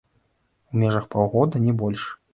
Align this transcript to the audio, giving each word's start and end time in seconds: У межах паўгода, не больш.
У 0.71 0.81
межах 0.83 1.05
паўгода, 1.17 1.63
не 1.67 1.73
больш. 1.83 2.13